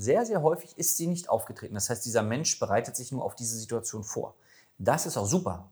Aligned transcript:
sehr, 0.00 0.24
sehr 0.24 0.42
häufig 0.42 0.76
ist 0.78 0.96
sie 0.96 1.06
nicht 1.06 1.28
aufgetreten. 1.28 1.74
Das 1.74 1.90
heißt, 1.90 2.04
dieser 2.04 2.22
Mensch 2.22 2.58
bereitet 2.58 2.96
sich 2.96 3.12
nur 3.12 3.24
auf 3.24 3.34
diese 3.34 3.56
Situation 3.56 4.02
vor. 4.02 4.34
Das 4.78 5.04
ist 5.04 5.16
auch 5.16 5.26
super. 5.26 5.70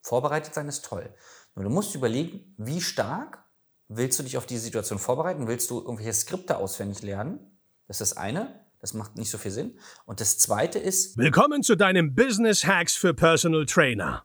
Vorbereitet 0.00 0.54
sein 0.54 0.68
ist 0.68 0.84
toll. 0.84 1.12
Nur 1.54 1.64
du 1.64 1.70
musst 1.70 1.94
überlegen, 1.94 2.54
wie 2.56 2.80
stark 2.80 3.42
willst 3.88 4.18
du 4.18 4.22
dich 4.22 4.36
auf 4.36 4.46
diese 4.46 4.62
Situation 4.62 4.98
vorbereiten? 4.98 5.48
Willst 5.48 5.70
du 5.70 5.80
irgendwelche 5.80 6.12
Skripte 6.12 6.56
auswendig 6.58 7.02
lernen? 7.02 7.58
Das 7.88 8.00
ist 8.00 8.12
das 8.12 8.16
eine. 8.16 8.60
Das 8.80 8.94
macht 8.94 9.16
nicht 9.16 9.30
so 9.30 9.38
viel 9.38 9.50
Sinn. 9.50 9.78
Und 10.04 10.20
das 10.20 10.38
zweite 10.38 10.78
ist. 10.78 11.16
Willkommen 11.16 11.62
zu 11.62 11.74
deinem 11.74 12.14
Business 12.14 12.64
Hacks 12.64 12.94
für 12.94 13.14
Personal 13.14 13.66
Trainer. 13.66 14.24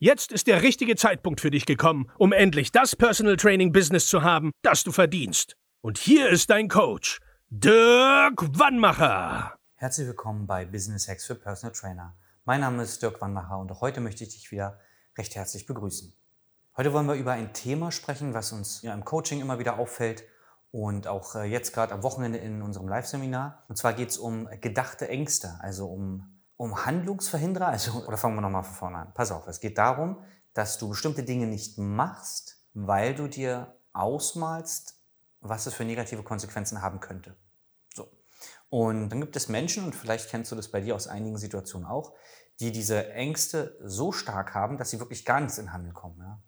Jetzt 0.00 0.30
ist 0.30 0.46
der 0.46 0.62
richtige 0.62 0.94
Zeitpunkt 0.94 1.40
für 1.40 1.50
dich 1.50 1.66
gekommen, 1.66 2.08
um 2.18 2.32
endlich 2.32 2.70
das 2.70 2.94
Personal 2.94 3.36
Training 3.36 3.72
Business 3.72 4.06
zu 4.06 4.22
haben, 4.22 4.52
das 4.62 4.84
du 4.84 4.92
verdienst. 4.92 5.56
Und 5.80 5.98
hier 5.98 6.28
ist 6.28 6.50
dein 6.50 6.68
Coach, 6.68 7.18
Dirk 7.48 8.56
Wannmacher. 8.56 9.56
Herzlich 9.74 10.06
willkommen 10.06 10.46
bei 10.46 10.64
Business 10.66 11.08
Hacks 11.08 11.26
für 11.26 11.34
Personal 11.34 11.74
Trainer. 11.74 12.16
Mein 12.44 12.60
Name 12.60 12.84
ist 12.84 13.02
Dirk 13.02 13.20
Wannmacher 13.20 13.58
und 13.58 13.80
heute 13.80 14.00
möchte 14.00 14.22
ich 14.22 14.30
dich 14.30 14.52
wieder 14.52 14.78
recht 15.16 15.34
herzlich 15.34 15.66
begrüßen. 15.66 16.16
Heute 16.76 16.92
wollen 16.92 17.08
wir 17.08 17.16
über 17.16 17.32
ein 17.32 17.52
Thema 17.52 17.90
sprechen, 17.90 18.34
was 18.34 18.52
uns 18.52 18.82
ja 18.82 18.94
im 18.94 19.04
Coaching 19.04 19.40
immer 19.40 19.58
wieder 19.58 19.80
auffällt 19.80 20.22
und 20.70 21.08
auch 21.08 21.34
äh, 21.34 21.42
jetzt 21.42 21.74
gerade 21.74 21.92
am 21.92 22.04
Wochenende 22.04 22.38
in 22.38 22.62
unserem 22.62 22.86
Live-Seminar. 22.86 23.64
Und 23.68 23.74
zwar 23.74 23.94
geht 23.94 24.10
es 24.10 24.18
um 24.18 24.48
gedachte 24.60 25.08
Ängste, 25.08 25.58
also 25.60 25.88
um 25.88 26.37
um 26.58 26.84
Handlungsverhinderer, 26.84 27.68
also, 27.68 28.04
oder 28.06 28.18
fangen 28.18 28.36
wir 28.36 28.42
nochmal 28.42 28.64
von 28.64 28.74
vorne 28.74 28.98
an. 28.98 29.14
Pass 29.14 29.32
auf, 29.32 29.46
es 29.46 29.60
geht 29.60 29.78
darum, 29.78 30.22
dass 30.52 30.76
du 30.76 30.90
bestimmte 30.90 31.22
Dinge 31.22 31.46
nicht 31.46 31.78
machst, 31.78 32.58
weil 32.74 33.14
du 33.14 33.28
dir 33.28 33.78
ausmalst, 33.94 35.00
was 35.40 35.66
es 35.66 35.74
für 35.74 35.84
negative 35.84 36.22
Konsequenzen 36.22 36.82
haben 36.82 37.00
könnte. 37.00 37.36
So. 37.94 38.10
Und 38.68 39.08
dann 39.08 39.20
gibt 39.20 39.36
es 39.36 39.48
Menschen, 39.48 39.84
und 39.84 39.94
vielleicht 39.94 40.28
kennst 40.28 40.52
du 40.52 40.56
das 40.56 40.68
bei 40.68 40.80
dir 40.80 40.94
aus 40.94 41.06
einigen 41.06 41.38
Situationen 41.38 41.86
auch, 41.86 42.12
die 42.60 42.72
diese 42.72 43.12
Ängste 43.12 43.78
so 43.84 44.10
stark 44.10 44.54
haben, 44.54 44.78
dass 44.78 44.90
sie 44.90 44.98
wirklich 44.98 45.24
gar 45.24 45.40
nichts 45.40 45.58
in 45.58 45.72
Handel 45.72 45.92
kommen. 45.92 46.18
Ja? 46.18 46.42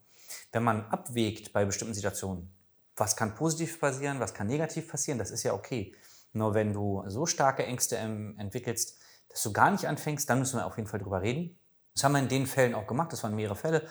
Wenn 0.50 0.64
man 0.64 0.86
abwägt 0.86 1.52
bei 1.52 1.64
bestimmten 1.64 1.94
Situationen, 1.94 2.52
was 2.96 3.16
kann 3.16 3.36
positiv 3.36 3.78
passieren, 3.78 4.18
was 4.18 4.34
kann 4.34 4.48
negativ 4.48 4.88
passieren, 4.88 5.18
das 5.18 5.30
ist 5.30 5.44
ja 5.44 5.54
okay. 5.54 5.94
Nur 6.32 6.54
wenn 6.54 6.72
du 6.72 7.04
so 7.06 7.26
starke 7.26 7.64
Ängste 7.64 7.96
entwickelst, 7.96 8.99
dass 9.30 9.42
du 9.42 9.52
gar 9.52 9.70
nicht 9.70 9.86
anfängst, 9.86 10.28
dann 10.28 10.40
müssen 10.40 10.58
wir 10.58 10.66
auf 10.66 10.76
jeden 10.76 10.88
Fall 10.88 11.00
drüber 11.00 11.22
reden. 11.22 11.58
Das 11.94 12.04
haben 12.04 12.12
wir 12.12 12.20
in 12.20 12.28
den 12.28 12.46
Fällen 12.46 12.74
auch 12.74 12.86
gemacht, 12.86 13.12
das 13.12 13.22
waren 13.22 13.34
mehrere 13.34 13.56
Fälle. 13.56 13.86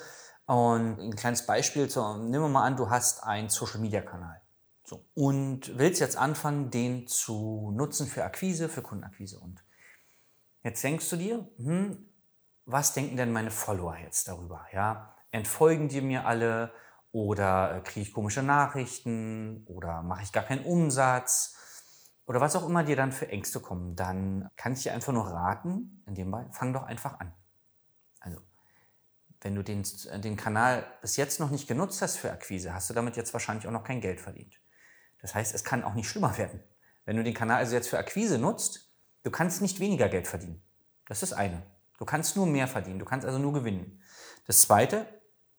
Und 0.46 1.00
ein 1.00 1.16
kleines 1.16 1.46
Beispiel, 1.46 1.90
so, 1.90 2.18
nehmen 2.18 2.44
wir 2.44 2.50
mal 2.50 2.64
an, 2.64 2.76
du 2.76 2.90
hast 2.90 3.24
einen 3.24 3.50
Social-Media-Kanal. 3.50 4.42
So, 4.84 5.06
und 5.14 5.78
willst 5.78 6.02
jetzt 6.02 6.18
anfangen, 6.18 6.72
den 6.72 7.08
zu 7.08 7.72
nutzen 7.76 8.08
für 8.08 8.24
Akquise, 8.24 8.70
für 8.70 8.82
Kundenakquise. 8.82 9.40
Und 9.40 9.64
jetzt 10.64 10.84
denkst 10.84 11.08
du 11.12 11.16
dir, 11.16 11.48
hm, 11.58 12.10
was 12.66 12.94
denken 12.94 13.16
denn 13.16 13.32
meine 13.32 13.52
Follower 13.52 13.96
jetzt 13.98 14.28
darüber? 14.28 14.66
Ja? 14.74 15.16
Entfolgen 15.32 15.90
die 15.90 16.02
mir 16.02 16.26
alle 16.26 16.72
oder 17.12 17.76
äh, 17.76 17.82
kriege 17.82 18.08
ich 18.08 18.14
komische 18.14 18.44
Nachrichten 18.44 19.64
oder 19.68 20.02
mache 20.02 20.24
ich 20.24 20.32
gar 20.32 20.44
keinen 20.44 20.66
Umsatz? 20.66 21.56
Oder 22.30 22.42
was 22.42 22.56
auch 22.56 22.64
immer 22.64 22.84
dir 22.84 22.96
dann 22.96 23.12
für 23.12 23.28
Ängste 23.30 23.60
kommen, 23.60 23.96
dann 23.96 24.52
kann 24.56 24.74
ich 24.74 24.84
dir 24.84 24.94
einfach 24.94 25.12
nur 25.12 25.26
raten, 25.26 26.04
in 26.06 26.14
dem 26.14 26.30
Fall, 26.30 26.48
fang 26.52 26.74
doch 26.74 26.84
einfach 26.84 27.20
an. 27.20 27.34
Also, 28.20 28.40
wenn 29.42 29.56
du 29.56 29.64
den, 29.64 29.84
den 30.18 30.38
Kanal 30.38 30.86
bis 31.02 31.18
jetzt 31.18 31.40
noch 31.40 31.50
nicht 31.50 31.68
genutzt 31.68 32.04
hast 32.04 32.18
für 32.18 32.32
Akquise, 32.32 32.72
hast 32.72 32.88
du 32.88 32.94
damit 32.94 33.18
jetzt 33.18 33.34
wahrscheinlich 33.34 33.66
auch 33.66 33.72
noch 33.72 33.84
kein 33.84 34.00
Geld 34.00 34.22
verdient. 34.22 34.62
Das 35.20 35.34
heißt, 35.34 35.56
es 35.56 35.64
kann 35.64 35.84
auch 35.84 35.96
nicht 35.96 36.08
schlimmer 36.08 36.38
werden. 36.38 36.62
Wenn 37.04 37.18
du 37.18 37.24
den 37.24 37.34
Kanal 37.34 37.58
also 37.58 37.74
jetzt 37.74 37.90
für 37.90 37.98
Akquise 37.98 38.38
nutzt, 38.38 38.94
du 39.24 39.32
kannst 39.32 39.64
nicht 39.64 39.80
weniger 39.80 40.08
Geld 40.08 40.28
verdienen. 40.28 40.62
Das 41.08 41.24
ist 41.24 41.34
eine. 41.34 41.64
Du 41.98 42.06
kannst 42.06 42.36
nur 42.36 42.46
mehr 42.46 42.68
verdienen, 42.68 43.00
du 43.00 43.06
kannst 43.06 43.26
also 43.26 43.40
nur 43.40 43.54
gewinnen. 43.54 44.04
Das 44.46 44.62
zweite, 44.62 45.08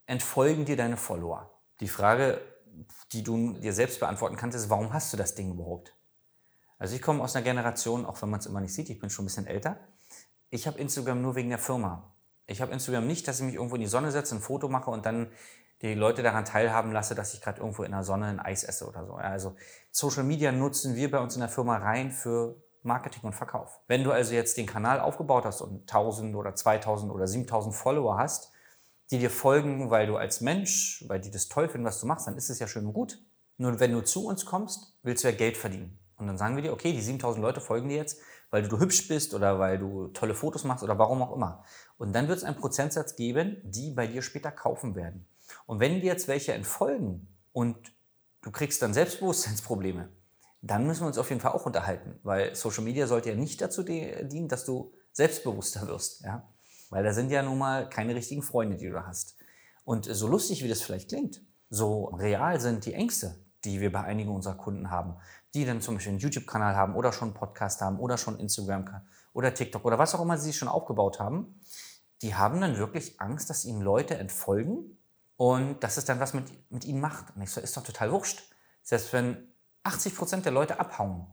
entfolgen 0.07 0.67
dir 0.67 0.77
deine 0.77 0.97
Follower. 0.97 1.51
Die 1.81 1.89
Frage, 1.89 2.41
die 3.11 3.25
du 3.25 3.55
dir 3.55 3.73
selbst 3.73 3.99
beantworten 3.99 4.37
kannst, 4.37 4.57
ist, 4.57 4.71
warum 4.71 4.93
hast 4.93 5.13
du 5.13 5.17
das 5.17 5.35
Ding 5.35 5.51
überhaupt? 5.51 5.97
Also 6.81 6.97
ich 6.97 7.03
komme 7.03 7.23
aus 7.23 7.37
einer 7.37 7.45
Generation, 7.45 8.07
auch 8.07 8.21
wenn 8.23 8.31
man 8.31 8.41
es 8.41 8.47
immer 8.47 8.61
nicht 8.61 8.73
sieht, 8.73 8.89
ich 8.89 8.99
bin 8.99 9.11
schon 9.11 9.25
ein 9.25 9.27
bisschen 9.27 9.47
älter. 9.47 9.77
Ich 10.49 10.67
habe 10.67 10.79
Instagram 10.79 11.21
nur 11.21 11.37
wegen 11.37 11.51
der 11.51 11.59
Firma. 11.59 12.15
Ich 12.47 12.63
habe 12.63 12.73
Instagram 12.73 13.07
nicht, 13.07 13.29
dass 13.29 13.39
ich 13.39 13.45
mich 13.45 13.55
irgendwo 13.57 13.75
in 13.75 13.83
die 13.83 13.87
Sonne 13.87 14.11
setze, 14.11 14.35
ein 14.35 14.41
Foto 14.41 14.67
mache 14.71 14.91
und 14.91 15.05
dann 15.05 15.31
die 15.83 15.93
Leute 15.93 16.23
daran 16.23 16.47
teilhaben 16.47 16.91
lasse, 16.91 17.15
dass 17.15 17.35
ich 17.35 17.43
gerade 17.43 17.61
irgendwo 17.61 17.83
in 17.83 17.93
der 17.93 18.03
Sonne 18.03 18.27
ein 18.27 18.41
Eis 18.41 18.65
esse 18.65 18.89
oder 18.89 19.05
so. 19.05 19.13
Also 19.13 19.57
Social 19.91 20.25
Media 20.25 20.53
nutzen 20.53 20.97
wir 20.97 21.11
bei 21.11 21.19
uns 21.19 21.35
in 21.35 21.41
der 21.41 21.51
Firma 21.51 21.77
rein 21.77 22.11
für 22.11 22.57
Marketing 22.83 23.25
und 23.25 23.35
Verkauf. 23.35 23.79
Wenn 23.87 24.03
du 24.03 24.11
also 24.11 24.33
jetzt 24.33 24.57
den 24.57 24.67
Kanal 24.67 25.01
aufgebaut 25.01 25.45
hast 25.45 25.61
und 25.61 25.83
1000 25.83 26.35
oder 26.35 26.55
2000 26.55 27.13
oder 27.13 27.27
7000 27.27 27.75
Follower 27.75 28.17
hast, 28.17 28.53
die 29.11 29.19
dir 29.19 29.31
folgen, 29.31 29.91
weil 29.91 30.07
du 30.07 30.17
als 30.17 30.41
Mensch, 30.41 31.05
weil 31.09 31.21
die 31.21 31.31
das 31.31 31.49
toll 31.49 31.69
finden, 31.69 31.87
was 31.87 32.01
du 32.01 32.07
machst, 32.07 32.27
dann 32.27 32.39
ist 32.39 32.49
es 32.49 32.59
ja 32.59 32.67
schön 32.67 32.87
und 32.87 32.95
gut. 32.95 33.23
Nur 33.59 33.79
wenn 33.81 33.93
du 33.93 34.01
zu 34.01 34.27
uns 34.27 34.47
kommst, 34.47 34.97
willst 35.03 35.25
du 35.25 35.29
ja 35.29 35.37
Geld 35.37 35.59
verdienen. 35.59 36.00
Und 36.21 36.27
dann 36.27 36.39
sagen 36.39 36.57
wir 36.57 36.63
dir, 36.63 36.73
okay, 36.73 36.93
die 36.93 37.01
7000 37.01 37.43
Leute 37.43 37.61
folgen 37.61 37.89
dir 37.89 37.97
jetzt, 37.97 38.21
weil 38.51 38.67
du 38.67 38.79
hübsch 38.79 39.09
bist 39.09 39.35
oder 39.35 39.59
weil 39.59 39.79
du 39.79 40.09
tolle 40.09 40.35
Fotos 40.35 40.65
machst 40.65 40.83
oder 40.85 40.99
warum 40.99 41.23
auch 41.23 41.35
immer. 41.35 41.65
Und 41.99 42.13
dann 42.13 42.29
wird 42.29 42.39
es 42.39 42.45
einen 42.45 42.57
Prozentsatz 42.57 43.17
geben, 43.17 43.61
die 43.65 43.93
bei 43.93 44.07
dir 44.07 44.23
später 44.23 44.51
kaufen 44.51 44.95
werden. 44.95 45.27
Und 45.67 45.81
wenn 45.81 46.01
dir 46.01 46.07
jetzt 46.07 46.29
welche 46.29 46.53
entfolgen 46.53 47.29
und 47.53 47.77
du 48.43 48.51
kriegst 48.51 48.83
dann 48.83 48.95
Selbstbewusstseinsprobleme, 48.95 50.09
dann 50.63 50.87
müssen 50.87 51.03
wir 51.03 51.07
uns 51.07 51.19
auf 51.19 51.31
jeden 51.31 51.41
Fall 51.41 51.53
auch 51.53 51.67
unterhalten, 51.67 52.19
weil 52.23 52.55
Social 52.55 52.85
Media 52.85 53.07
sollte 53.07 53.31
ja 53.31 53.37
nicht 53.37 53.61
dazu 53.61 53.83
dienen, 53.83 54.49
dass 54.49 54.65
du 54.65 54.93
selbstbewusster 55.13 55.89
wirst, 55.89 56.23
ja? 56.23 56.49
Weil 56.91 57.05
da 57.05 57.13
sind 57.13 57.31
ja 57.31 57.43
nun 57.43 57.59
mal 57.59 57.89
keine 57.89 58.15
richtigen 58.15 58.43
Freunde, 58.43 58.77
die 58.77 58.89
du 58.89 59.07
hast. 59.07 59.37
Und 59.85 60.05
so 60.05 60.27
lustig, 60.27 60.63
wie 60.63 60.69
das 60.69 60.83
vielleicht 60.83 61.09
klingt, 61.09 61.41
so 61.71 62.07
real 62.07 62.61
sind 62.61 62.85
die 62.85 62.95
Ängste, 62.95 63.39
die 63.65 63.81
wir 63.81 63.93
bei 63.93 64.03
einigen 64.03 64.31
unserer 64.31 64.57
Kunden 64.57 64.91
haben 64.91 65.17
die 65.55 65.65
dann 65.65 65.81
zum 65.81 65.95
Beispiel 65.95 66.13
einen 66.13 66.21
YouTube-Kanal 66.21 66.77
haben 66.77 66.95
oder 66.95 67.13
schon 67.13 67.29
einen 67.29 67.35
Podcast 67.35 67.81
haben 67.81 67.99
oder 67.99 68.17
schon 68.17 68.39
Instagram 68.39 68.85
oder 69.33 69.55
TikTok 69.55 69.85
oder 69.85 69.99
was 69.99 70.15
auch 70.15 70.21
immer 70.21 70.39
sie 70.39 70.53
schon 70.53 70.69
aufgebaut 70.69 71.19
haben, 71.21 71.61
die 72.23 72.35
haben 72.35 72.61
dann 72.61 72.77
wirklich 72.77 73.21
Angst, 73.21 73.51
dass 73.51 73.65
ihnen 73.65 73.81
Leute 73.81 74.17
entfolgen 74.17 74.99
und 75.37 75.83
dass 75.83 75.97
es 75.97 76.05
dann 76.05 76.21
was 76.21 76.35
mit, 76.35 76.45
mit 76.71 76.85
ihnen 76.85 77.01
macht. 77.01 77.35
Und 77.35 77.43
ich 77.43 77.51
so, 77.51 77.61
ist 77.61 77.77
doch 77.77 77.83
total 77.83 78.13
wurscht. 78.13 78.43
Selbst 78.83 79.13
wenn 79.13 79.49
80 79.85 80.17
Prozent 80.17 80.45
der 80.45 80.53
Leute 80.53 80.79
abhauen 80.79 81.27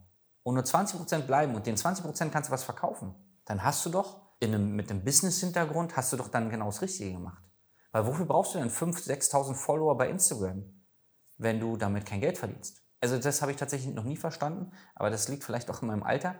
und 0.43 0.55
nur 0.55 0.63
20 0.63 0.97
Prozent 0.97 1.27
bleiben 1.27 1.55
und 1.55 1.65
den 1.65 1.75
20 1.75 2.05
Prozent 2.05 2.31
kannst 2.31 2.49
du 2.49 2.53
was 2.53 2.63
verkaufen, 2.63 3.15
dann 3.45 3.63
hast 3.63 3.85
du 3.85 3.89
doch 3.89 4.27
einem, 4.41 4.75
mit 4.75 4.89
einem 4.89 5.03
Business-Hintergrund 5.03 5.95
hast 5.97 6.13
du 6.13 6.17
doch 6.17 6.29
dann 6.29 6.49
genau 6.49 6.67
das 6.67 6.81
Richtige 6.81 7.13
gemacht. 7.13 7.43
Weil 7.91 8.05
wofür 8.05 8.25
brauchst 8.25 8.53
du 8.53 8.59
denn 8.59 8.69
5.000, 8.69 9.07
6.000 9.07 9.55
Follower 9.55 9.97
bei 9.97 10.09
Instagram, 10.09 10.63
wenn 11.37 11.59
du 11.59 11.77
damit 11.77 12.05
kein 12.05 12.21
Geld 12.21 12.37
verdienst? 12.37 12.86
Also 12.99 13.17
das 13.17 13.41
habe 13.41 13.51
ich 13.51 13.57
tatsächlich 13.57 13.93
noch 13.93 14.03
nie 14.03 14.17
verstanden, 14.17 14.71
aber 14.95 15.09
das 15.09 15.27
liegt 15.27 15.43
vielleicht 15.43 15.69
auch 15.69 15.81
in 15.81 15.87
meinem 15.87 16.03
Alter. 16.03 16.35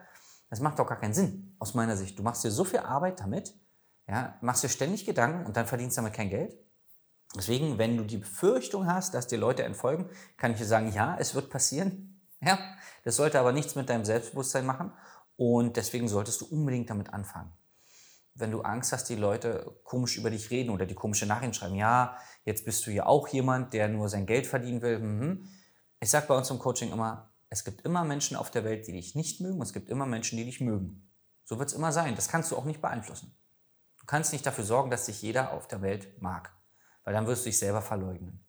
Das 0.49 0.59
macht 0.59 0.79
doch 0.79 0.87
gar 0.87 0.99
keinen 0.99 1.13
Sinn, 1.13 1.55
aus 1.59 1.73
meiner 1.73 1.97
Sicht. 1.97 2.17
Du 2.17 2.23
machst 2.23 2.43
dir 2.43 2.51
so 2.51 2.63
viel 2.63 2.79
Arbeit 2.79 3.19
damit, 3.19 3.53
ja, 4.07 4.37
machst 4.41 4.63
dir 4.63 4.69
ständig 4.69 5.05
Gedanken 5.05 5.45
und 5.45 5.57
dann 5.57 5.67
verdienst 5.67 5.97
damit 5.97 6.13
kein 6.13 6.29
Geld. 6.29 6.57
Deswegen, 7.35 7.77
wenn 7.77 7.97
du 7.97 8.05
die 8.05 8.17
Befürchtung 8.17 8.87
hast, 8.87 9.13
dass 9.13 9.27
dir 9.27 9.37
Leute 9.37 9.63
entfolgen, 9.63 10.09
kann 10.37 10.51
ich 10.51 10.57
dir 10.57 10.65
sagen, 10.65 10.91
ja, 10.93 11.17
es 11.19 11.35
wird 11.35 11.49
passieren. 11.49 12.13
Ja, 12.39 12.59
das 13.03 13.15
sollte 13.15 13.39
aber 13.39 13.51
nichts 13.51 13.73
mit 13.73 13.89
deinem 13.89 14.05
Selbstbewusstsein 14.05 14.63
machen 14.63 14.93
und 15.37 15.75
deswegen 15.75 16.07
solltest 16.07 16.41
du 16.41 16.45
unbedingt 16.45 16.87
damit 16.87 17.11
anfangen. 17.11 17.51
Wenn 18.35 18.51
du 18.51 18.61
Angst 18.61 18.93
hast, 18.93 19.09
die 19.09 19.15
Leute 19.15 19.79
komisch 19.83 20.19
über 20.19 20.29
dich 20.29 20.51
reden 20.51 20.69
oder 20.69 20.85
die 20.85 20.93
komische 20.93 21.25
Nachrichten 21.25 21.55
schreiben, 21.55 21.73
ja, 21.73 22.15
jetzt 22.43 22.63
bist 22.63 22.85
du 22.85 22.91
ja 22.91 23.07
auch 23.07 23.27
jemand, 23.29 23.73
der 23.73 23.87
nur 23.87 24.07
sein 24.07 24.27
Geld 24.27 24.45
verdienen 24.45 24.83
will, 24.83 24.99
mhm 24.99 25.49
ich 25.99 26.09
sage 26.09 26.27
bei 26.27 26.37
uns 26.37 26.49
im 26.49 26.59
Coaching 26.59 26.91
immer, 26.91 27.33
es 27.49 27.63
gibt 27.63 27.81
immer 27.81 28.03
Menschen 28.03 28.37
auf 28.37 28.51
der 28.51 28.63
Welt, 28.63 28.87
die 28.87 28.91
dich 28.91 29.15
nicht 29.15 29.41
mögen 29.41 29.55
und 29.55 29.65
es 29.65 29.73
gibt 29.73 29.89
immer 29.89 30.05
Menschen, 30.05 30.37
die 30.37 30.45
dich 30.45 30.61
mögen. 30.61 31.09
So 31.45 31.59
wird 31.59 31.69
es 31.69 31.75
immer 31.75 31.91
sein. 31.91 32.15
Das 32.15 32.27
kannst 32.27 32.51
du 32.51 32.57
auch 32.57 32.65
nicht 32.65 32.81
beeinflussen. 32.81 33.37
Du 33.99 34.05
kannst 34.05 34.33
nicht 34.33 34.45
dafür 34.45 34.65
sorgen, 34.65 34.91
dass 34.91 35.05
sich 35.05 35.21
jeder 35.21 35.53
auf 35.53 35.67
der 35.67 35.81
Welt 35.81 36.21
mag, 36.21 36.53
weil 37.03 37.13
dann 37.13 37.25
wirst 37.25 37.45
du 37.45 37.49
dich 37.49 37.59
selber 37.59 37.81
verleugnen. 37.81 38.45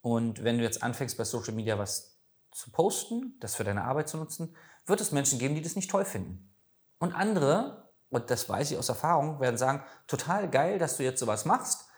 Und 0.00 0.42
wenn 0.42 0.56
du 0.56 0.64
jetzt 0.64 0.82
anfängst, 0.82 1.18
bei 1.18 1.24
Social 1.24 1.54
Media 1.54 1.78
was 1.78 2.18
zu 2.50 2.70
posten, 2.70 3.36
das 3.40 3.54
für 3.54 3.64
deine 3.64 3.84
Arbeit 3.84 4.08
zu 4.08 4.16
nutzen, 4.16 4.56
wird 4.86 5.00
es 5.00 5.12
Menschen 5.12 5.38
geben, 5.38 5.54
die 5.54 5.62
das 5.62 5.76
nicht 5.76 5.90
toll 5.90 6.04
finden. 6.04 6.54
Und 6.98 7.14
andere, 7.14 7.90
und 8.08 8.30
das 8.30 8.48
weiß 8.48 8.70
ich 8.70 8.78
aus 8.78 8.88
Erfahrung, 8.88 9.40
werden 9.40 9.58
sagen, 9.58 9.84
total 10.06 10.50
geil, 10.50 10.78
dass 10.78 10.96
du 10.96 11.04
jetzt 11.04 11.20
sowas 11.20 11.44
machst. 11.44 11.89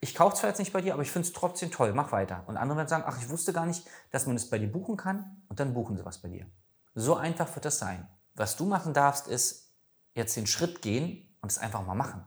Ich 0.00 0.14
kaufe 0.14 0.36
zwar 0.36 0.50
jetzt 0.50 0.58
nicht 0.58 0.72
bei 0.72 0.82
dir, 0.82 0.92
aber 0.92 1.02
ich 1.02 1.10
finde 1.10 1.26
es 1.26 1.32
trotzdem 1.32 1.70
toll, 1.70 1.92
mach 1.94 2.12
weiter. 2.12 2.44
Und 2.46 2.56
andere 2.56 2.78
werden 2.78 2.88
sagen, 2.88 3.04
ach, 3.06 3.18
ich 3.20 3.28
wusste 3.30 3.52
gar 3.52 3.66
nicht, 3.66 3.86
dass 4.10 4.26
man 4.26 4.36
es 4.36 4.50
bei 4.50 4.58
dir 4.58 4.70
buchen 4.70 4.96
kann 4.96 5.42
und 5.48 5.58
dann 5.58 5.74
buchen 5.74 5.96
sie 5.96 6.04
was 6.04 6.18
bei 6.18 6.28
dir. 6.28 6.46
So 6.94 7.16
einfach 7.16 7.54
wird 7.54 7.64
das 7.64 7.78
sein. 7.78 8.08
Was 8.34 8.56
du 8.56 8.66
machen 8.66 8.92
darfst, 8.92 9.26
ist 9.26 9.74
jetzt 10.14 10.36
den 10.36 10.46
Schritt 10.46 10.82
gehen 10.82 11.34
und 11.40 11.50
es 11.50 11.58
einfach 11.58 11.84
mal 11.86 11.94
machen. 11.94 12.26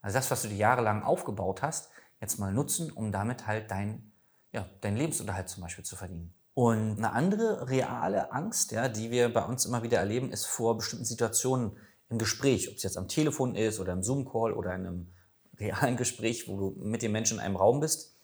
Also 0.00 0.16
das, 0.18 0.30
was 0.30 0.42
du 0.42 0.48
dir 0.48 0.56
jahrelang 0.56 1.02
aufgebaut 1.02 1.62
hast, 1.62 1.90
jetzt 2.20 2.38
mal 2.38 2.52
nutzen, 2.52 2.90
um 2.92 3.12
damit 3.12 3.46
halt 3.46 3.70
dein, 3.70 4.12
ja, 4.52 4.68
deinen 4.80 4.96
Lebensunterhalt 4.96 5.48
zum 5.48 5.62
Beispiel 5.62 5.84
zu 5.84 5.96
verdienen. 5.96 6.34
Und 6.54 6.98
eine 6.98 7.12
andere 7.12 7.68
reale 7.68 8.32
Angst, 8.32 8.72
ja, 8.72 8.88
die 8.88 9.10
wir 9.10 9.32
bei 9.32 9.44
uns 9.44 9.64
immer 9.64 9.82
wieder 9.82 9.98
erleben, 9.98 10.32
ist 10.32 10.46
vor 10.46 10.76
bestimmten 10.76 11.04
Situationen 11.04 11.76
im 12.08 12.18
Gespräch, 12.18 12.68
ob 12.68 12.76
es 12.76 12.82
jetzt 12.82 12.96
am 12.96 13.06
Telefon 13.06 13.54
ist 13.54 13.78
oder 13.78 13.92
im 13.92 14.02
Zoom-Call 14.02 14.52
oder 14.52 14.74
in 14.74 14.86
einem 14.86 15.14
realen 15.58 15.96
Gespräch, 15.96 16.48
wo 16.48 16.56
du 16.56 16.74
mit 16.78 17.02
den 17.02 17.12
Menschen 17.12 17.38
in 17.38 17.44
einem 17.44 17.56
Raum 17.56 17.80
bist. 17.80 18.14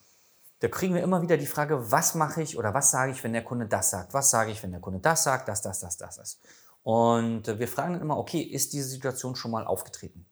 Da 0.60 0.68
kriegen 0.68 0.94
wir 0.94 1.02
immer 1.02 1.20
wieder 1.20 1.36
die 1.36 1.46
Frage, 1.46 1.90
was 1.90 2.14
mache 2.14 2.42
ich 2.42 2.56
oder 2.56 2.72
was 2.72 2.90
sage 2.90 3.12
ich, 3.12 3.22
wenn 3.24 3.32
der 3.32 3.44
Kunde 3.44 3.66
das 3.66 3.90
sagt? 3.90 4.14
Was 4.14 4.30
sage 4.30 4.50
ich, 4.50 4.62
wenn 4.62 4.70
der 4.70 4.80
Kunde 4.80 5.00
das 5.00 5.24
sagt? 5.24 5.48
Das, 5.48 5.62
das, 5.62 5.80
das, 5.80 5.96
das, 5.96 6.16
das. 6.16 6.38
Und 6.82 7.46
wir 7.46 7.68
fragen 7.68 7.94
dann 7.94 8.02
immer, 8.02 8.18
okay, 8.18 8.40
ist 8.40 8.72
diese 8.72 8.88
Situation 8.88 9.36
schon 9.36 9.50
mal 9.50 9.66
aufgetreten? 9.66 10.26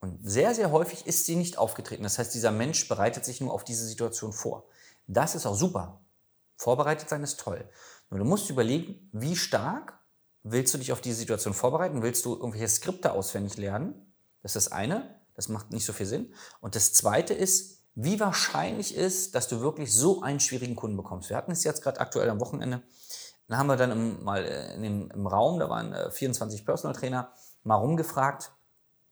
Und 0.00 0.18
sehr, 0.22 0.54
sehr 0.54 0.70
häufig 0.70 1.06
ist 1.06 1.24
sie 1.24 1.34
nicht 1.34 1.56
aufgetreten. 1.56 2.02
Das 2.02 2.18
heißt, 2.18 2.34
dieser 2.34 2.50
Mensch 2.50 2.88
bereitet 2.88 3.24
sich 3.24 3.40
nur 3.40 3.52
auf 3.52 3.64
diese 3.64 3.86
Situation 3.86 4.32
vor. 4.32 4.66
Das 5.06 5.34
ist 5.34 5.46
auch 5.46 5.54
super. 5.54 6.00
Vorbereitet 6.56 7.08
sein 7.08 7.22
ist 7.22 7.40
toll. 7.40 7.68
Nur 8.10 8.18
du 8.18 8.26
musst 8.26 8.50
überlegen, 8.50 9.08
wie 9.12 9.34
stark 9.34 9.98
willst 10.42 10.74
du 10.74 10.78
dich 10.78 10.92
auf 10.92 11.00
diese 11.00 11.16
Situation 11.16 11.54
vorbereiten? 11.54 12.02
Willst 12.02 12.24
du 12.26 12.34
irgendwelche 12.34 12.68
Skripte 12.68 13.12
auswendig 13.12 13.56
lernen? 13.56 14.12
Das 14.42 14.54
ist 14.54 14.66
das 14.66 14.72
eine. 14.72 15.18
Das 15.34 15.48
macht 15.48 15.70
nicht 15.70 15.84
so 15.84 15.92
viel 15.92 16.06
Sinn. 16.06 16.32
Und 16.60 16.76
das 16.76 16.92
zweite 16.92 17.34
ist, 17.34 17.82
wie 17.94 18.18
wahrscheinlich 18.18 18.94
ist, 18.94 19.34
dass 19.34 19.48
du 19.48 19.60
wirklich 19.60 19.92
so 19.94 20.22
einen 20.22 20.40
schwierigen 20.40 20.76
Kunden 20.76 20.96
bekommst. 20.96 21.30
Wir 21.30 21.36
hatten 21.36 21.52
es 21.52 21.64
jetzt 21.64 21.82
gerade 21.82 22.00
aktuell 22.00 22.28
am 22.28 22.40
Wochenende. 22.40 22.82
Dann 23.48 23.58
haben 23.58 23.66
wir 23.66 23.76
dann 23.76 23.92
im, 23.92 24.24
mal 24.24 24.44
äh, 24.44 24.74
in 24.74 24.82
dem, 24.82 25.10
im 25.10 25.26
Raum, 25.26 25.58
da 25.60 25.68
waren 25.68 25.94
24 26.10 26.60
äh, 26.60 26.64
Personal 26.64 26.96
Trainer, 26.96 27.32
mal 27.62 27.76
rumgefragt, 27.76 28.52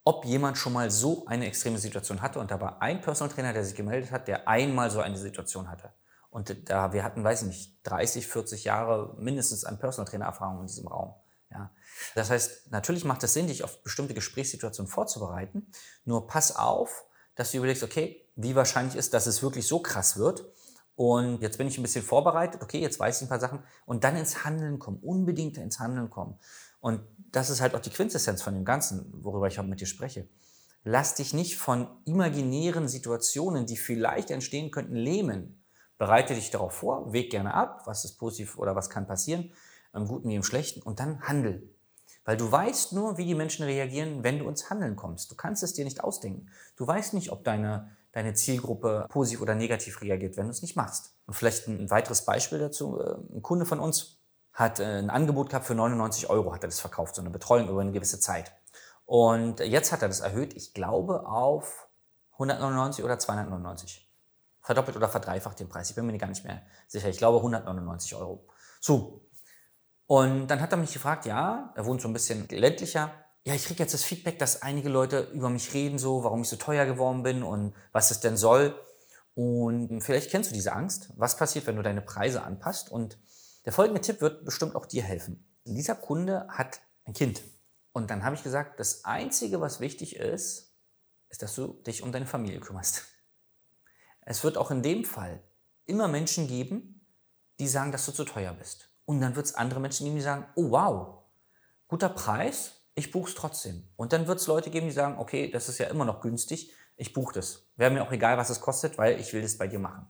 ob 0.05 0.25
jemand 0.25 0.59
schon 0.59 0.73
mal 0.73 0.91
so 0.91 1.27
eine 1.27 1.47
extreme 1.47 1.79
Situation 1.79 2.23
hatte. 2.23 2.41
Und 2.41 2.51
da 2.51 2.61
war 2.61 2.83
ein 2.83 3.01
Personal 3.01 3.33
Trainer, 3.33 3.53
der 3.53 3.65
sich 3.65 3.75
gemeldet 3.75 4.11
hat, 4.11 4.27
der 4.27 4.49
einmal 4.49 4.91
so 4.91 5.01
eine 5.01 5.17
Situation 5.17 5.71
hatte. 5.71 5.93
Und 6.31 6.71
da 6.71 6.93
wir 6.93 7.05
hatten, 7.05 7.23
weiß 7.23 7.43
ich 7.43 7.49
nicht, 7.49 7.79
30, 7.85 8.27
40 8.27 8.65
Jahre 8.65 9.15
mindestens 9.19 9.65
an 9.65 9.79
Personal 9.79 10.11
Trainer 10.11 10.25
Erfahrung 10.25 10.61
in 10.61 10.67
diesem 10.67 10.89
Raum. 10.89 11.15
Das 12.15 12.31
heißt, 12.31 12.71
natürlich 12.71 13.05
macht 13.05 13.23
es 13.23 13.35
Sinn, 13.35 13.47
dich 13.47 13.65
auf 13.65 13.83
bestimmte 13.83 14.15
Gesprächssituationen 14.15 14.91
vorzubereiten. 14.91 15.67
Nur 16.05 16.27
pass 16.27 16.57
auf, 16.57 17.05
dass 17.35 17.51
du 17.51 17.59
überlegst, 17.59 17.83
okay, 17.83 18.27
wie 18.37 18.55
wahrscheinlich 18.55 18.97
ist, 18.97 19.15
dass 19.15 19.27
es 19.27 19.43
wirklich 19.43 19.67
so 19.67 19.81
krass 19.81 20.17
wird. 20.17 20.45
Und 20.95 21.41
jetzt 21.41 21.59
bin 21.59 21.67
ich 21.67 21.79
ein 21.79 21.83
bisschen 21.83 22.05
vorbereitet, 22.05 22.63
okay, 22.63 22.81
jetzt 22.81 22.99
weiß 22.99 23.17
ich 23.17 23.27
ein 23.27 23.29
paar 23.29 23.41
Sachen. 23.41 23.63
Und 23.87 24.05
dann 24.05 24.17
ins 24.17 24.45
Handeln 24.45 24.79
kommen, 24.79 24.99
unbedingt 24.99 25.57
ins 25.57 25.79
Handeln 25.79 26.11
kommen. 26.11 26.39
Und 26.81 27.01
das 27.31 27.49
ist 27.49 27.61
halt 27.61 27.75
auch 27.75 27.81
die 27.81 27.91
Quintessenz 27.91 28.43
von 28.43 28.55
dem 28.55 28.65
Ganzen, 28.65 29.13
worüber 29.23 29.47
ich 29.47 29.59
auch 29.59 29.65
mit 29.65 29.81
dir 29.81 29.87
spreche. 29.87 30.29
Lass 30.85 31.15
dich 31.15 31.33
nicht 31.33 31.57
von 31.57 31.89
imaginären 32.05 32.89
Situationen, 32.89 33.67
die 33.67 33.77
vielleicht 33.77 34.31
entstehen 34.31 34.71
könnten, 34.71 34.97
lähmen. 34.97 35.65
Bereite 35.97 36.35
dich 36.35 36.51
darauf 36.51 36.75
vor, 36.75 37.13
weg 37.13 37.31
gerne 37.31 37.55
ab, 37.55 37.83
was 37.85 38.05
ist 38.05 38.19
positiv 38.19 38.59
oder 38.59 38.75
was 38.75 38.91
kann 38.91 39.07
passieren, 39.07 39.53
im 39.95 40.09
Guten 40.09 40.29
wie 40.29 40.35
im 40.35 40.43
Schlechten, 40.43 40.83
und 40.83 40.99
dann 40.99 41.21
handel. 41.23 41.71
Weil 42.25 42.37
du 42.37 42.51
weißt 42.51 42.93
nur, 42.93 43.19
wie 43.19 43.25
die 43.25 43.35
Menschen 43.35 43.65
reagieren, 43.65 44.23
wenn 44.23 44.39
du 44.39 44.49
ins 44.49 44.71
Handeln 44.71 44.97
kommst. 44.97 45.31
Du 45.31 45.35
kannst 45.35 45.63
es 45.63 45.73
dir 45.73 45.85
nicht 45.85 46.05
ausdenken. 46.05 46.49
Du 46.77 46.87
weißt 46.87 47.15
nicht, 47.15 47.33
ob 47.33 47.43
deine, 47.43 47.91
deine 48.13 48.35
Zielgruppe 48.35 49.07
positiv 49.09 49.43
oder 49.43 49.55
negativ 49.55 50.01
reagiert, 50.03 50.37
wenn 50.37 50.47
du 50.47 50.53
es 50.53 50.63
nicht 50.63 50.77
machst. 50.77 51.17
Und 51.27 51.35
vielleicht 51.35 51.67
ein 51.67 51.91
weiteres 51.91 52.25
Beispiel 52.25 52.59
dazu. 52.59 53.01
Äh, 53.01 53.37
ein 53.37 53.43
Kunde 53.43 53.67
von 53.67 53.81
uns 53.81 54.21
hat 54.53 54.79
äh, 54.79 54.85
ein 54.85 55.11
Angebot 55.11 55.51
gehabt 55.51 55.67
für 55.67 55.75
99 55.75 56.31
Euro, 56.31 56.55
hat 56.55 56.63
er 56.63 56.69
das 56.69 56.81
verkauft, 56.81 57.17
so 57.17 57.23
eine 57.23 57.31
Betreuung 57.31 57.69
über 57.69 57.81
eine 57.81 57.93
gewisse 57.93 58.21
Zeit. 58.21 58.53
Und 59.05 59.61
jetzt 59.61 59.91
hat 59.91 60.03
er 60.03 60.09
das 60.09 60.21
erhöht, 60.21 60.55
ich 60.55 60.75
glaube, 60.75 61.27
auf 61.27 61.89
199 62.35 63.05
oder 63.05 63.19
299 63.19 64.09
verdoppelt 64.61 64.97
oder 64.97 65.09
verdreifacht 65.09 65.59
den 65.59 65.69
Preis. 65.69 65.91
Ich 65.91 65.97
bin 65.97 66.07
mir 66.07 66.17
gar 66.19 66.29
nicht 66.29 66.45
mehr 66.45 66.63
sicher. 66.87 67.09
Ich 67.09 67.19
glaube 67.19 67.39
199 67.39 68.15
Euro. 68.15 68.47
So. 68.81 69.27
Und 70.07 70.49
dann 70.49 70.61
hat 70.61 70.73
er 70.73 70.79
mich 70.79 70.93
gefragt, 70.93 71.27
ja, 71.27 71.73
er 71.75 71.87
wohnt 71.87 72.01
so 72.01 72.09
ein 72.09 72.13
bisschen 72.13 72.49
ländlicher. 72.49 73.13
Ja, 73.45 73.55
ich 73.55 73.65
kriege 73.65 73.83
jetzt 73.83 73.95
das 73.95 74.05
Feedback, 74.05 74.39
dass 74.39 74.63
einige 74.63 74.89
Leute 74.89 75.31
über 75.33 75.51
mich 75.51 75.73
reden, 75.75 75.99
so, 75.99 76.23
warum 76.23 76.43
ich 76.43 76.49
so 76.49 76.57
teuer 76.57 76.87
geworden 76.87 77.23
bin 77.23 77.43
und 77.43 77.75
was 77.93 78.11
es 78.11 78.21
denn 78.21 78.37
soll. 78.37 78.79
Und 79.35 80.01
vielleicht 80.01 80.31
kennst 80.31 80.51
du 80.51 80.55
diese 80.55 80.73
Angst. 80.73 81.13
Was 81.17 81.37
passiert, 81.37 81.67
wenn 81.67 81.77
du 81.77 81.83
deine 81.83 82.03
Preise 82.03 82.43
anpasst? 82.43 82.91
Und 82.91 83.19
der 83.65 83.73
folgende 83.73 84.01
Tipp 84.01 84.21
wird 84.21 84.45
bestimmt 84.45 84.77
auch 84.77 84.87
dir 84.87 85.03
helfen. 85.03 85.45
Dieser 85.65 85.95
Kunde 85.95 86.47
hat 86.49 86.81
ein 87.05 87.15
Kind. 87.15 87.43
Und 87.93 88.11
dann 88.11 88.25
habe 88.25 88.37
ich 88.37 88.43
gesagt, 88.43 88.81
das 88.81 89.05
Einzige, 89.05 89.61
was 89.61 89.81
wichtig 89.81 90.17
ist, 90.17 90.73
ist, 91.29 91.43
dass 91.43 91.55
du 91.55 91.69
dich 91.83 92.03
um 92.03 92.13
deine 92.13 92.27
Familie 92.27 92.61
kümmerst. 92.61 93.05
Es 94.21 94.45
wird 94.45 94.57
auch 94.57 94.71
in 94.71 94.83
dem 94.83 95.05
Fall 95.05 95.43
immer 95.85 96.07
Menschen 96.07 96.47
geben, 96.47 97.07
die 97.59 97.69
sagen, 97.69 97.91
dass 97.91 98.07
du 98.07 98.13
zu 98.13 98.25
teuer 98.25 98.53
bist. 98.55 98.92
Und 99.05 99.21
dann 99.21 99.37
wird 99.37 99.47
es 99.47 99.55
andere 99.55 99.81
Menschen 99.81 100.05
geben, 100.05 100.17
die 100.17 100.23
sagen, 100.23 100.47
oh 100.55 100.71
wow, 100.71 101.19
guter 101.89 102.09
Preis, 102.09 102.83
ich 102.95 103.11
buche 103.11 103.31
es 103.31 103.35
trotzdem. 103.35 103.89
Und 103.97 104.13
dann 104.13 104.27
wird 104.27 104.41
es 104.41 104.47
Leute 104.47 104.71
geben, 104.71 104.87
die 104.87 104.93
sagen, 104.93 105.19
okay, 105.19 105.51
das 105.51 105.69
ist 105.69 105.79
ja 105.79 105.87
immer 105.87 106.05
noch 106.05 106.21
günstig, 106.21 106.73
ich 106.97 107.13
buche 107.13 107.35
das. 107.35 107.65
Wäre 107.77 107.91
mir 107.91 108.03
auch 108.03 108.13
egal, 108.13 108.37
was 108.37 108.51
es 108.51 108.61
kostet, 108.61 108.99
weil 108.99 109.19
ich 109.19 109.33
will 109.33 109.43
das 109.43 109.59
bei 109.59 109.67
dir 109.67 109.79
machen. 109.79 110.07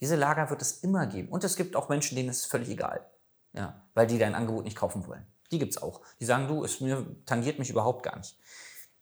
Diese 0.00 0.16
Lager 0.16 0.50
wird 0.50 0.62
es 0.62 0.80
immer 0.82 1.06
geben. 1.06 1.28
Und 1.28 1.44
es 1.44 1.56
gibt 1.56 1.74
auch 1.74 1.88
Menschen, 1.88 2.16
denen 2.16 2.28
ist 2.28 2.40
es 2.40 2.46
völlig 2.46 2.68
egal. 2.68 3.06
Ja, 3.52 3.82
weil 3.94 4.06
die 4.06 4.18
dein 4.18 4.34
Angebot 4.34 4.64
nicht 4.64 4.76
kaufen 4.76 5.06
wollen. 5.06 5.26
Die 5.50 5.58
gibt 5.58 5.72
es 5.72 5.82
auch. 5.82 6.02
Die 6.20 6.24
sagen, 6.24 6.48
du, 6.48 6.64
es 6.64 6.80
mir, 6.80 7.06
tangiert 7.24 7.58
mich 7.58 7.70
überhaupt 7.70 8.02
gar 8.02 8.16
nicht. 8.18 8.36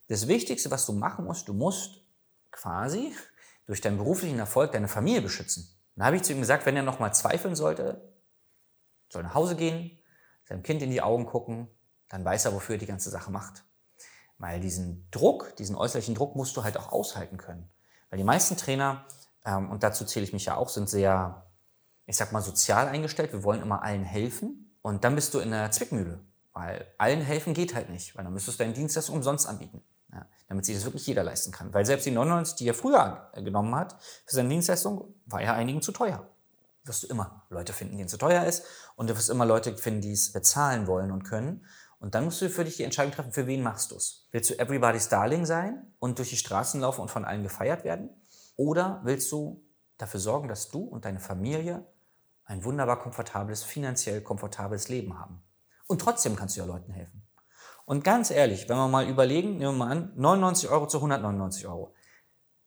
Das 0.09 0.29
Wichtigste, 0.29 0.71
was 0.71 0.87
du 0.87 0.93
machen 0.93 1.25
musst, 1.25 1.49
du 1.49 1.53
musst 1.53 2.05
quasi 2.53 3.13
durch 3.67 3.81
deinen 3.81 3.99
beruflichen 3.99 4.39
Erfolg 4.39 4.73
deine 4.73 4.89
Familie 4.89 5.21
beschützen. 5.21 5.69
Dann 5.97 6.07
habe 6.07 6.17
ich 6.17 6.23
zu 6.23 6.33
ihm 6.33 6.41
gesagt, 6.41 6.65
wenn 6.65 6.77
er 6.77 6.83
nochmal 6.83 7.13
zweifeln 7.13 7.57
sollte, 7.57 8.01
soll 9.09 9.23
nach 9.23 9.35
Hause 9.35 9.57
gehen, 9.57 9.99
seinem 10.45 10.63
Kind 10.63 10.83
in 10.83 10.91
die 10.91 11.03
Augen 11.03 11.27
gucken, 11.27 11.69
dann 12.09 12.25
weiß 12.25 12.45
er, 12.45 12.55
wofür 12.55 12.77
er 12.77 12.79
die 12.79 12.87
ganze 12.87 13.11
Sache 13.11 13.31
macht. 13.31 13.65
Weil 14.39 14.61
diesen 14.61 15.09
Druck, 15.11 15.57
diesen 15.57 15.77
äußerlichen 15.77 16.15
Druck 16.15 16.37
musst 16.37 16.57
du 16.57 16.65
halt 16.65 16.77
auch 16.77 16.93
aushalten 16.93 17.37
können. 17.37 17.69
Weil 18.11 18.19
die 18.19 18.25
meisten 18.25 18.57
Trainer, 18.57 19.07
ähm, 19.45 19.71
und 19.71 19.83
dazu 19.83 20.05
zähle 20.05 20.25
ich 20.25 20.33
mich 20.33 20.45
ja 20.45 20.57
auch, 20.57 20.69
sind 20.69 20.89
sehr, 20.89 21.47
ich 22.07 22.17
sag 22.17 22.33
mal, 22.33 22.43
sozial 22.43 22.89
eingestellt. 22.89 23.33
Wir 23.33 23.43
wollen 23.43 23.63
immer 23.63 23.83
allen 23.83 24.05
helfen. 24.05 24.77
Und 24.83 25.05
dann 25.05 25.15
bist 25.15 25.35
du 25.35 25.41
in 25.41 25.51
der 25.51 25.71
Zwickmühle. 25.71 26.21
Weil 26.53 26.87
allen 26.99 27.21
helfen 27.21 27.55
geht 27.55 27.75
halt 27.75 27.91
nicht, 27.91 28.17
weil 28.17 28.25
dann 28.25 28.33
müsstest 28.33 28.59
du 28.59 28.65
deinen 28.65 28.75
Dienst 28.75 29.11
umsonst 29.11 29.47
anbieten. 29.47 29.83
Ja, 30.13 30.27
damit 30.49 30.65
sich 30.65 30.75
das 30.75 30.85
wirklich 30.85 31.07
jeder 31.07 31.25
leisten 31.25 31.51
kann. 31.51 31.75
Weil 31.75 31.85
selbst 31.85 32.07
die 32.07 32.13
99, 32.13 32.57
die 32.57 32.69
er 32.69 32.75
früher 32.75 33.31
genommen 33.35 33.75
hat 33.75 33.97
für 34.25 34.37
seine 34.37 34.49
Dienstleistung, 34.49 35.15
war 35.27 35.43
ja 35.43 35.55
einigen 35.55 35.83
zu 35.83 35.93
teuer. 35.93 36.27
Wirst 36.87 37.03
du 37.03 37.09
immer 37.09 37.47
Leute 37.51 37.73
finden, 37.73 37.97
denen 37.97 38.09
zu 38.09 38.17
teuer 38.17 38.45
ist 38.45 38.65
und 38.95 39.11
du 39.11 39.17
wirst 39.17 39.29
immer 39.29 39.45
Leute 39.45 39.77
finden, 39.77 40.01
die 40.01 40.13
es 40.13 40.33
bezahlen 40.33 40.87
wollen 40.87 41.11
und 41.11 41.25
können. 41.25 41.67
Und 41.99 42.15
dann 42.15 42.25
musst 42.25 42.41
du 42.43 42.49
für 42.49 42.65
dich 42.65 42.77
die 42.77 42.85
Entscheidung 42.85 43.13
treffen, 43.13 43.33
für 43.33 43.47
wen 43.47 43.63
machst 43.63 43.91
du 43.91 43.97
es? 43.97 44.29
Willst 44.31 44.51
du 44.51 44.59
Everybody's 44.59 45.09
Darling 45.09 45.47
sein 45.47 45.93
und 45.99 46.19
durch 46.19 46.31
die 46.31 46.37
Straßen 46.37 46.81
laufen 46.81 47.01
und 47.01 47.11
von 47.11 47.25
allen 47.25 47.43
gefeiert 47.43 47.85
werden? 47.85 48.11
Oder 48.57 49.01
willst 49.05 49.33
du 49.33 49.65
dafür 49.99 50.21
sorgen, 50.21 50.49
dass 50.49 50.71
du 50.71 50.81
und 50.81 51.05
deine 51.05 51.21
Familie 51.21 51.87
ein 52.45 52.65
wunderbar 52.65 53.01
komfortables, 53.01 53.63
finanziell 53.63 54.21
komfortables 54.21 54.89
Leben 54.89 55.19
haben? 55.19 55.43
Und 55.87 56.01
trotzdem 56.01 56.37
kannst 56.37 56.57
du 56.57 56.61
ja 56.61 56.67
Leuten 56.67 56.93
helfen. 56.93 57.27
Und 57.85 58.03
ganz 58.03 58.31
ehrlich, 58.31 58.69
wenn 58.69 58.77
wir 58.77 58.89
mal 58.89 59.09
überlegen, 59.09 59.59
nehmen 59.59 59.79
wir 59.79 59.87
mal 59.87 59.91
an, 59.91 60.13
99 60.17 60.69
Euro 60.69 60.89
zu 60.89 60.99
199 60.99 61.67
Euro. 61.67 61.95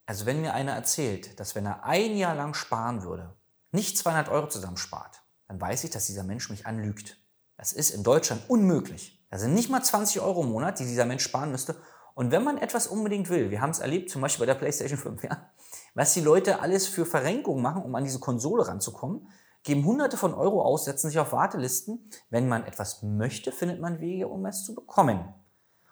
Also 0.06 0.26
wenn 0.26 0.40
mir 0.40 0.54
einer 0.54 0.72
erzählt, 0.72 1.38
dass 1.38 1.54
wenn 1.54 1.66
er 1.66 1.84
ein 1.84 2.16
Jahr 2.16 2.34
lang 2.34 2.54
sparen 2.54 3.02
würde, 3.02 3.36
nicht 3.72 3.98
200 3.98 4.28
Euro 4.28 4.48
zusammenspart, 4.48 5.22
dann 5.48 5.60
weiß 5.60 5.84
ich, 5.84 5.90
dass 5.90 6.06
dieser 6.06 6.24
Mensch 6.24 6.50
mich 6.50 6.66
anlügt. 6.66 7.18
Das 7.56 7.72
ist 7.72 7.90
in 7.90 8.02
Deutschland 8.02 8.42
unmöglich. 8.48 9.24
Das 9.30 9.42
sind 9.42 9.54
nicht 9.54 9.70
mal 9.70 9.82
20 9.82 10.20
Euro 10.20 10.42
im 10.42 10.50
Monat, 10.50 10.78
die 10.78 10.86
dieser 10.86 11.04
Mensch 11.04 11.22
sparen 11.22 11.50
müsste. 11.50 11.76
Und 12.14 12.32
wenn 12.32 12.42
man 12.42 12.58
etwas 12.58 12.86
unbedingt 12.86 13.28
will, 13.28 13.50
wir 13.50 13.60
haben 13.60 13.70
es 13.70 13.78
erlebt, 13.78 14.10
zum 14.10 14.22
Beispiel 14.22 14.46
bei 14.46 14.52
der 14.52 14.58
PlayStation 14.58 14.98
5, 14.98 15.24
ja, 15.24 15.50
was 15.94 16.14
die 16.14 16.20
Leute 16.20 16.60
alles 16.60 16.86
für 16.86 17.06
Verrenkungen 17.06 17.62
machen, 17.62 17.82
um 17.82 17.94
an 17.94 18.04
diese 18.04 18.18
Konsole 18.18 18.66
ranzukommen, 18.66 19.28
geben 19.62 19.84
hunderte 19.84 20.16
von 20.16 20.34
Euro 20.34 20.62
aus, 20.62 20.84
setzen 20.84 21.08
sich 21.08 21.18
auf 21.18 21.32
Wartelisten. 21.32 22.10
Wenn 22.30 22.48
man 22.48 22.64
etwas 22.64 23.02
möchte, 23.02 23.52
findet 23.52 23.80
man 23.80 24.00
Wege, 24.00 24.28
um 24.28 24.44
es 24.46 24.64
zu 24.64 24.74
bekommen. 24.74 25.34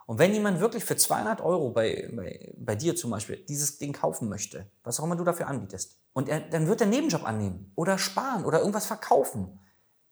Und 0.09 0.19
wenn 0.19 0.33
jemand 0.33 0.59
wirklich 0.59 0.87
für 0.87 0.97
200 0.97 1.43
Euro 1.43 1.69
bei, 1.69 2.11
bei, 2.17 2.55
bei 2.57 2.75
dir 2.75 2.97
zum 2.97 3.11
Beispiel 3.11 3.45
dieses 3.45 3.77
Ding 3.77 3.93
kaufen 3.93 4.31
möchte, 4.31 4.71
was 4.83 4.99
auch 4.99 5.05
immer 5.05 5.17
du 5.17 5.23
dafür 5.23 5.49
anbietest, 5.49 5.99
und 6.15 6.31
er, 6.31 6.41
dann 6.41 6.67
wird 6.67 6.81
er 6.81 6.87
einen 6.87 6.93
Nebenjob 6.93 7.25
annehmen 7.25 7.73
oder 7.75 7.99
sparen 7.99 8.47
oder 8.47 8.61
irgendwas 8.61 8.87
verkaufen. 8.87 9.61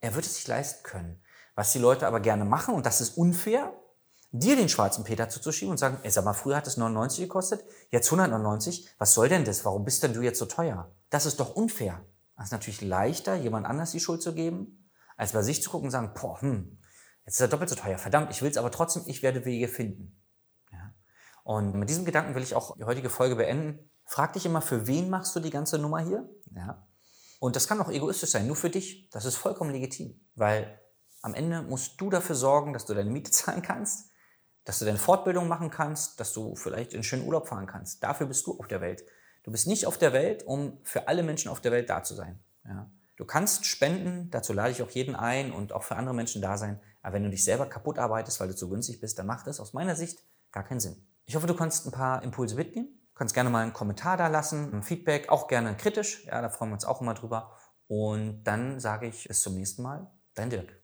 Er 0.00 0.14
wird 0.14 0.26
es 0.26 0.34
sich 0.34 0.46
leisten 0.46 0.82
können. 0.82 1.22
Was 1.54 1.72
die 1.72 1.78
Leute 1.78 2.06
aber 2.06 2.20
gerne 2.20 2.44
machen, 2.44 2.74
und 2.74 2.84
das 2.84 3.00
ist 3.00 3.16
unfair, 3.16 3.72
dir 4.32 4.54
den 4.54 4.68
schwarzen 4.68 5.02
Peter 5.02 5.30
zuzuschieben 5.30 5.70
und 5.70 5.78
sagen, 5.78 5.96
ey, 6.02 6.10
sag 6.10 6.26
mal, 6.26 6.34
früher 6.34 6.56
hat 6.56 6.66
es 6.66 6.76
99 6.76 7.20
gekostet, 7.20 7.64
jetzt 7.88 8.08
199, 8.08 8.90
was 8.98 9.14
soll 9.14 9.30
denn 9.30 9.46
das? 9.46 9.64
Warum 9.64 9.86
bist 9.86 10.02
denn 10.02 10.12
du 10.12 10.20
jetzt 10.20 10.38
so 10.38 10.44
teuer? 10.44 10.90
Das 11.08 11.24
ist 11.24 11.40
doch 11.40 11.56
unfair. 11.56 12.04
Es 12.36 12.44
ist 12.44 12.52
natürlich 12.52 12.82
leichter, 12.82 13.34
jemand 13.34 13.64
anders 13.64 13.92
die 13.92 14.00
Schuld 14.00 14.20
zu 14.20 14.34
geben, 14.34 14.90
als 15.16 15.32
bei 15.32 15.40
sich 15.40 15.62
zu 15.62 15.70
gucken 15.70 15.86
und 15.86 15.90
sagen, 15.90 16.12
boah, 16.20 16.38
hm, 16.42 16.76
jetzt 17.26 17.34
ist 17.34 17.40
er 17.40 17.48
doppelt 17.48 17.68
so 17.68 17.76
teuer. 17.76 17.98
Verdammt, 17.98 18.30
ich 18.30 18.40
will 18.40 18.50
es 18.50 18.56
aber 18.56 18.70
trotzdem, 18.70 19.02
ich 19.06 19.22
werde 19.22 19.44
Wege 19.44 19.68
finden. 19.68 20.16
Ja? 20.72 20.94
Und 21.42 21.74
mit 21.74 21.90
diesem 21.90 22.04
Gedanken 22.04 22.34
will 22.34 22.42
ich 22.42 22.54
auch 22.54 22.76
die 22.76 22.84
heutige 22.84 23.10
Folge 23.10 23.36
beenden. 23.36 23.90
Frag 24.04 24.32
dich 24.32 24.46
immer, 24.46 24.62
für 24.62 24.86
wen 24.86 25.10
machst 25.10 25.34
du 25.36 25.40
die 25.40 25.50
ganze 25.50 25.78
Nummer 25.78 26.00
hier? 26.00 26.28
Ja? 26.54 26.86
Und 27.40 27.56
das 27.56 27.68
kann 27.68 27.80
auch 27.80 27.90
egoistisch 27.90 28.30
sein, 28.30 28.46
nur 28.46 28.56
für 28.56 28.70
dich. 28.70 29.10
Das 29.10 29.24
ist 29.24 29.36
vollkommen 29.36 29.72
legitim, 29.72 30.20
weil 30.36 30.80
am 31.22 31.34
Ende 31.34 31.62
musst 31.62 32.00
du 32.00 32.08
dafür 32.08 32.36
sorgen, 32.36 32.72
dass 32.72 32.86
du 32.86 32.94
deine 32.94 33.10
Miete 33.10 33.30
zahlen 33.32 33.62
kannst, 33.62 34.10
dass 34.64 34.78
du 34.78 34.84
deine 34.84 34.98
Fortbildung 34.98 35.48
machen 35.48 35.70
kannst, 35.70 36.20
dass 36.20 36.32
du 36.32 36.54
vielleicht 36.54 36.94
in 36.94 37.02
schönen 37.02 37.26
Urlaub 37.26 37.48
fahren 37.48 37.66
kannst. 37.66 38.02
Dafür 38.02 38.26
bist 38.26 38.46
du 38.46 38.58
auf 38.58 38.68
der 38.68 38.80
Welt. 38.80 39.04
Du 39.42 39.50
bist 39.50 39.66
nicht 39.66 39.86
auf 39.86 39.98
der 39.98 40.12
Welt, 40.12 40.44
um 40.44 40.78
für 40.82 41.08
alle 41.08 41.22
Menschen 41.22 41.50
auf 41.50 41.60
der 41.60 41.72
Welt 41.72 41.90
da 41.90 42.02
zu 42.02 42.14
sein. 42.14 42.40
Ja? 42.64 42.90
Du 43.16 43.24
kannst 43.24 43.64
spenden, 43.64 44.30
dazu 44.30 44.52
lade 44.52 44.72
ich 44.72 44.82
auch 44.82 44.90
jeden 44.90 45.16
ein 45.16 45.52
und 45.52 45.72
auch 45.72 45.82
für 45.82 45.96
andere 45.96 46.14
Menschen 46.14 46.42
da 46.42 46.58
sein. 46.58 46.80
Aber 47.06 47.14
wenn 47.14 47.22
du 47.22 47.30
dich 47.30 47.44
selber 47.44 47.66
kaputt 47.66 48.00
arbeitest, 48.00 48.40
weil 48.40 48.48
du 48.48 48.56
zu 48.56 48.68
günstig 48.68 49.00
bist, 49.00 49.16
dann 49.16 49.26
macht 49.26 49.46
das 49.46 49.60
aus 49.60 49.74
meiner 49.74 49.94
Sicht 49.94 50.24
gar 50.50 50.64
keinen 50.64 50.80
Sinn. 50.80 50.96
Ich 51.24 51.36
hoffe, 51.36 51.46
du 51.46 51.54
kannst 51.54 51.86
ein 51.86 51.92
paar 51.92 52.20
Impulse 52.24 52.56
mitnehmen. 52.56 52.88
Du 52.88 53.14
kannst 53.14 53.32
gerne 53.32 53.48
mal 53.48 53.62
einen 53.62 53.72
Kommentar 53.72 54.16
da 54.16 54.26
lassen, 54.26 54.74
ein 54.74 54.82
Feedback, 54.82 55.28
auch 55.28 55.46
gerne 55.46 55.76
kritisch. 55.76 56.24
Ja, 56.24 56.42
da 56.42 56.48
freuen 56.48 56.72
wir 56.72 56.74
uns 56.74 56.84
auch 56.84 57.00
immer 57.00 57.14
drüber. 57.14 57.52
Und 57.86 58.42
dann 58.42 58.80
sage 58.80 59.06
ich 59.06 59.28
bis 59.28 59.40
zum 59.40 59.54
nächsten 59.54 59.84
Mal. 59.84 60.10
Dein 60.34 60.50
Dirk. 60.50 60.82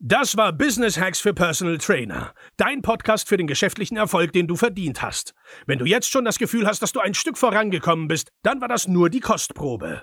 Das 0.00 0.36
war 0.36 0.52
Business 0.52 1.00
Hacks 1.00 1.20
für 1.20 1.32
Personal 1.32 1.78
Trainer. 1.78 2.34
Dein 2.58 2.82
Podcast 2.82 3.26
für 3.26 3.38
den 3.38 3.46
geschäftlichen 3.46 3.96
Erfolg, 3.96 4.34
den 4.34 4.46
du 4.46 4.56
verdient 4.56 5.00
hast. 5.00 5.32
Wenn 5.66 5.78
du 5.78 5.86
jetzt 5.86 6.10
schon 6.10 6.26
das 6.26 6.38
Gefühl 6.38 6.66
hast, 6.66 6.82
dass 6.82 6.92
du 6.92 7.00
ein 7.00 7.14
Stück 7.14 7.38
vorangekommen 7.38 8.06
bist, 8.06 8.28
dann 8.42 8.60
war 8.60 8.68
das 8.68 8.86
nur 8.86 9.08
die 9.08 9.20
Kostprobe. 9.20 10.02